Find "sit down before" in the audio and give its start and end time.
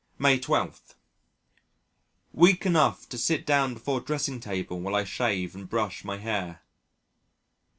3.19-3.99